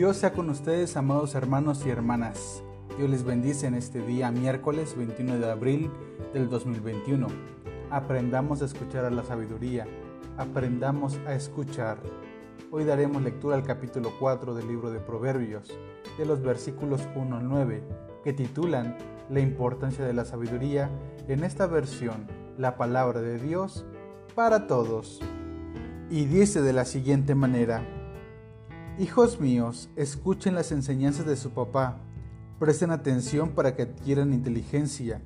[0.00, 2.62] Dios sea con ustedes, amados hermanos y hermanas.
[2.96, 5.90] Dios les bendice en este día, miércoles 21 de abril
[6.32, 7.26] del 2021.
[7.90, 9.86] Aprendamos a escuchar a la sabiduría,
[10.38, 11.98] aprendamos a escuchar.
[12.70, 15.68] Hoy daremos lectura al capítulo 4 del libro de Proverbios,
[16.16, 17.82] de los versículos 1 al 9,
[18.24, 18.96] que titulan
[19.28, 20.88] La importancia de la sabiduría,
[21.28, 23.84] en esta versión, la palabra de Dios
[24.34, 25.20] para todos.
[26.08, 27.99] Y dice de la siguiente manera,
[29.00, 31.96] Hijos míos, escuchen las enseñanzas de su papá,
[32.58, 35.22] presten atención para que adquieran inteligencia,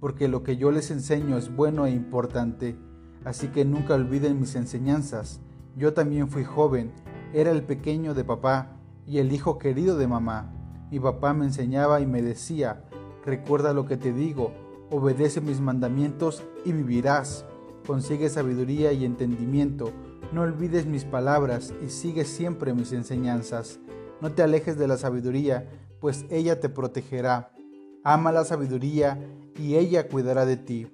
[0.00, 2.78] porque lo que yo les enseño es bueno e importante,
[3.26, 5.40] así que nunca olviden mis enseñanzas.
[5.76, 6.90] Yo también fui joven,
[7.34, 10.50] era el pequeño de papá y el hijo querido de mamá.
[10.90, 12.82] Mi papá me enseñaba y me decía,
[13.26, 14.54] recuerda lo que te digo,
[14.90, 17.44] obedece mis mandamientos y vivirás.
[17.86, 19.92] Consigue sabiduría y entendimiento
[20.32, 23.80] no olvides mis palabras y sigue siempre mis enseñanzas.
[24.20, 25.68] No te alejes de la sabiduría,
[26.00, 27.52] pues ella te protegerá.
[28.04, 29.18] Ama la sabiduría
[29.56, 30.86] y ella cuidará de ti.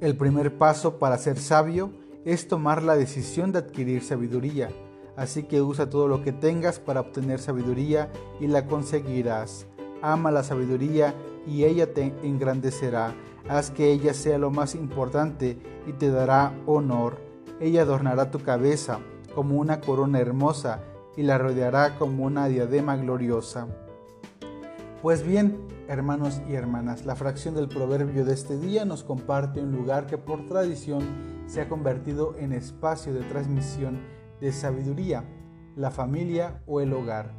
[0.00, 1.92] El primer paso para ser sabio
[2.24, 4.70] es tomar la decisión de adquirir sabiduría.
[5.16, 9.66] Así que usa todo lo que tengas para obtener sabiduría y la conseguirás.
[10.00, 11.14] Ama la sabiduría
[11.46, 13.14] y ella te engrandecerá.
[13.48, 17.31] Haz que ella sea lo más importante y te dará honor.
[17.60, 18.98] Ella adornará tu cabeza
[19.34, 20.80] como una corona hermosa
[21.16, 23.66] y la rodeará como una diadema gloriosa.
[25.02, 29.72] Pues bien, hermanos y hermanas, la fracción del proverbio de este día nos comparte un
[29.72, 31.02] lugar que por tradición
[31.46, 34.00] se ha convertido en espacio de transmisión
[34.40, 35.24] de sabiduría,
[35.76, 37.32] la familia o el hogar.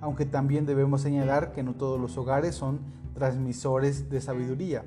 [0.00, 2.80] Aunque también debemos señalar que no todos los hogares son
[3.14, 4.84] transmisores de sabiduría,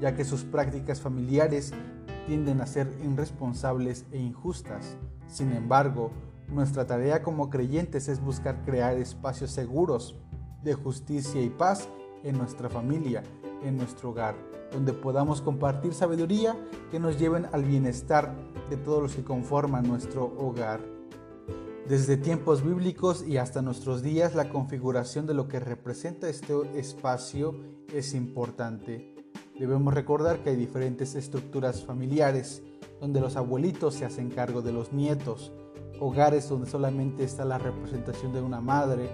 [0.00, 1.72] ya que sus prácticas familiares
[2.26, 4.96] tienden a ser irresponsables e injustas.
[5.26, 6.10] Sin embargo,
[6.48, 10.16] nuestra tarea como creyentes es buscar crear espacios seguros
[10.62, 11.88] de justicia y paz
[12.22, 13.22] en nuestra familia,
[13.62, 14.34] en nuestro hogar,
[14.72, 16.56] donde podamos compartir sabiduría
[16.90, 18.34] que nos lleven al bienestar
[18.70, 20.80] de todos los que conforman nuestro hogar.
[21.88, 27.54] Desde tiempos bíblicos y hasta nuestros días, la configuración de lo que representa este espacio
[27.92, 29.13] es importante.
[29.58, 32.62] Debemos recordar que hay diferentes estructuras familiares,
[33.00, 35.52] donde los abuelitos se hacen cargo de los nietos,
[36.00, 39.08] hogares donde solamente está la representación de una madre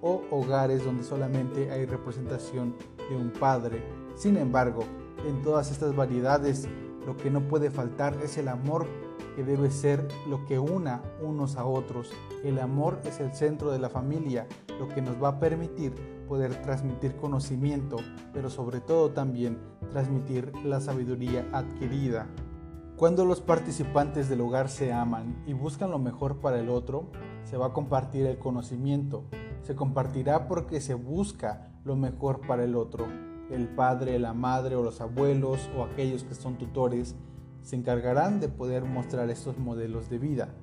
[0.00, 2.76] o hogares donde solamente hay representación
[3.10, 3.82] de un padre.
[4.14, 4.84] Sin embargo,
[5.26, 6.68] en todas estas variedades,
[7.04, 8.86] lo que no puede faltar es el amor
[9.34, 12.12] que debe ser lo que una unos a otros.
[12.44, 14.46] El amor es el centro de la familia,
[14.78, 15.94] lo que nos va a permitir
[16.28, 17.96] poder transmitir conocimiento,
[18.32, 19.58] pero sobre todo también
[19.90, 22.26] transmitir la sabiduría adquirida.
[22.96, 27.10] Cuando los participantes del hogar se aman y buscan lo mejor para el otro,
[27.44, 29.24] se va a compartir el conocimiento.
[29.62, 33.06] Se compartirá porque se busca lo mejor para el otro.
[33.50, 37.16] El padre, la madre o los abuelos o aquellos que son tutores
[37.62, 40.54] se encargarán de poder mostrar estos modelos de vida,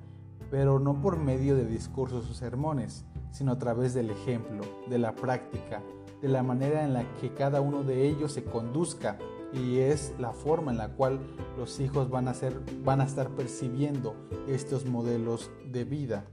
[0.50, 5.14] pero no por medio de discursos o sermones, sino a través del ejemplo, de la
[5.14, 5.82] práctica,
[6.22, 9.18] de la manera en la que cada uno de ellos se conduzca
[9.52, 11.20] y es la forma en la cual
[11.56, 14.14] los hijos van a, ser, van a estar percibiendo
[14.48, 16.26] estos modelos de vida.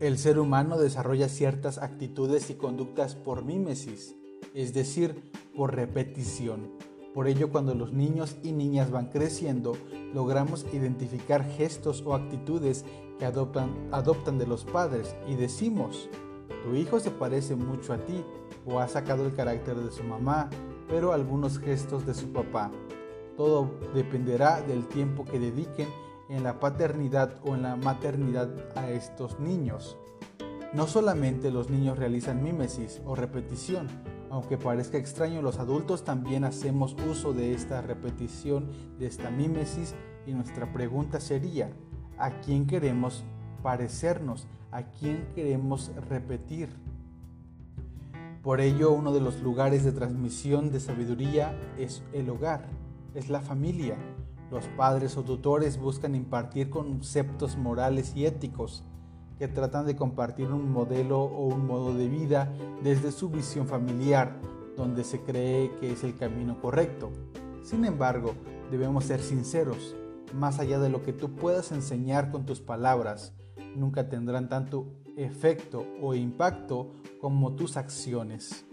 [0.00, 4.14] El ser humano desarrolla ciertas actitudes y conductas por mímesis,
[4.54, 6.72] es decir, por repetición.
[7.16, 9.72] Por ello, cuando los niños y niñas van creciendo,
[10.12, 12.84] logramos identificar gestos o actitudes
[13.18, 16.10] que adoptan, adoptan de los padres y decimos,
[16.62, 18.22] tu hijo se parece mucho a ti
[18.66, 20.50] o ha sacado el carácter de su mamá,
[20.88, 22.70] pero algunos gestos de su papá.
[23.38, 25.88] Todo dependerá del tiempo que dediquen
[26.28, 29.96] en la paternidad o en la maternidad a estos niños.
[30.74, 33.88] No solamente los niños realizan mímesis o repetición,
[34.30, 38.68] aunque parezca extraño, los adultos también hacemos uso de esta repetición,
[38.98, 39.94] de esta mímesis,
[40.26, 41.70] y nuestra pregunta sería,
[42.18, 43.24] ¿a quién queremos
[43.62, 44.46] parecernos?
[44.76, 46.68] a quién queremos repetir.
[48.42, 52.66] Por ello, uno de los lugares de transmisión de sabiduría es el hogar,
[53.14, 53.96] es la familia.
[54.50, 58.84] Los padres o tutores buscan impartir conceptos morales y éticos
[59.38, 62.52] que tratan de compartir un modelo o un modo de vida
[62.82, 64.36] desde su visión familiar,
[64.76, 67.10] donde se cree que es el camino correcto.
[67.62, 68.34] Sin embargo,
[68.70, 69.96] debemos ser sinceros,
[70.34, 73.34] más allá de lo que tú puedas enseñar con tus palabras,
[73.74, 74.86] nunca tendrán tanto
[75.16, 78.66] efecto o impacto como tus acciones.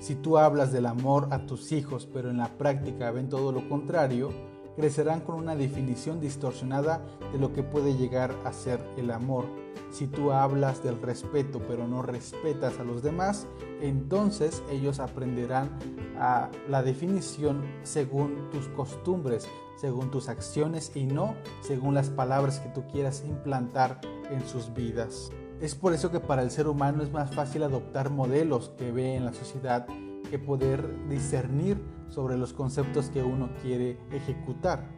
[0.00, 3.68] Si tú hablas del amor a tus hijos pero en la práctica ven todo lo
[3.68, 4.30] contrario,
[4.76, 7.02] crecerán con una definición distorsionada
[7.32, 9.44] de lo que puede llegar a ser el amor.
[9.90, 13.46] Si tú hablas del respeto pero no respetas a los demás,
[13.80, 15.70] entonces ellos aprenderán
[16.18, 19.46] a la definición según tus costumbres,
[19.76, 25.30] según tus acciones y no según las palabras que tú quieras implantar en sus vidas.
[25.60, 29.14] Es por eso que para el ser humano es más fácil adoptar modelos que ve
[29.14, 29.86] en la sociedad
[30.28, 31.78] que poder discernir
[32.12, 34.90] sobre los conceptos que uno quiere ejecutar.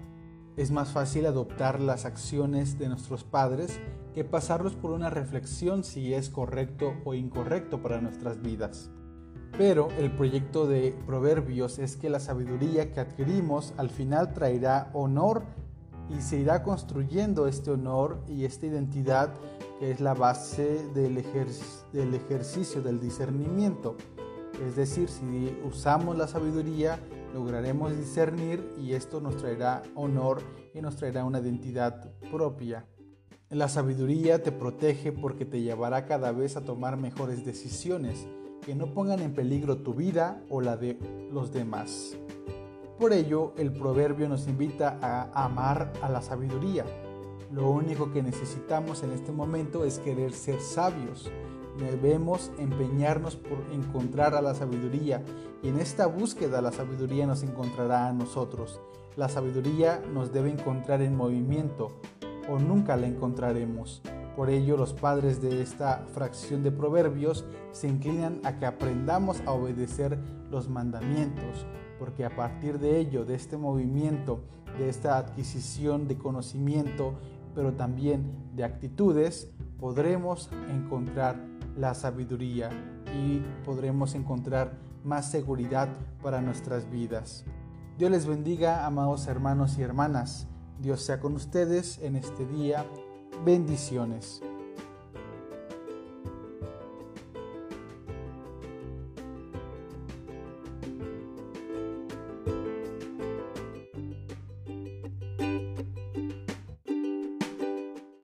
[0.56, 3.81] Es más fácil adoptar las acciones de nuestros padres
[4.14, 8.90] que pasarlos por una reflexión si es correcto o incorrecto para nuestras vidas.
[9.56, 15.44] Pero el proyecto de Proverbios es que la sabiduría que adquirimos al final traerá honor
[16.10, 19.32] y se irá construyendo este honor y esta identidad
[19.78, 21.25] que es la base del,
[21.93, 23.96] del ejercicio del discernimiento.
[24.62, 26.98] Es decir, si usamos la sabiduría,
[27.32, 30.40] lograremos discernir y esto nos traerá honor
[30.72, 32.86] y nos traerá una identidad propia.
[33.50, 38.26] La sabiduría te protege porque te llevará cada vez a tomar mejores decisiones
[38.64, 40.98] que no pongan en peligro tu vida o la de
[41.30, 42.16] los demás.
[42.98, 46.84] Por ello, el proverbio nos invita a amar a la sabiduría.
[47.52, 51.30] Lo único que necesitamos en este momento es querer ser sabios.
[51.78, 55.22] Debemos empeñarnos por encontrar a la sabiduría
[55.62, 58.80] y en esta búsqueda la sabiduría nos encontrará a nosotros.
[59.16, 61.90] La sabiduría nos debe encontrar en movimiento
[62.48, 64.02] o nunca la encontraremos.
[64.36, 69.52] Por ello los padres de esta fracción de proverbios se inclinan a que aprendamos a
[69.52, 70.18] obedecer
[70.50, 71.66] los mandamientos,
[71.98, 74.40] porque a partir de ello, de este movimiento,
[74.78, 77.14] de esta adquisición de conocimiento,
[77.54, 81.36] pero también de actitudes, podremos encontrar
[81.76, 82.70] la sabiduría
[83.14, 84.72] y podremos encontrar
[85.04, 85.88] más seguridad
[86.22, 87.44] para nuestras vidas.
[87.98, 90.48] Dios les bendiga, amados hermanos y hermanas.
[90.80, 92.84] Dios sea con ustedes en este día.
[93.44, 94.42] Bendiciones.